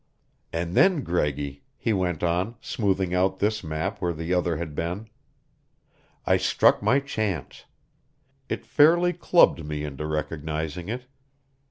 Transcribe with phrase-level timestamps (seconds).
[0.51, 5.07] "And then, Greggy," he went on, smoothing out this map where the other had been,
[6.25, 7.65] "I struck my chance.
[8.49, 11.05] It fairly clubbed me into recognizing it.